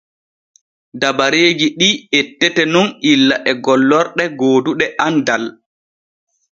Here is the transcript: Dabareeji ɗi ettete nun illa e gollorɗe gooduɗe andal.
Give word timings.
Dabareeji 0.99 1.67
ɗi 1.79 1.89
ettete 2.19 2.63
nun 2.73 2.87
illa 3.11 3.35
e 3.49 3.51
gollorɗe 3.65 4.23
gooduɗe 4.39 4.85
andal. 5.05 5.43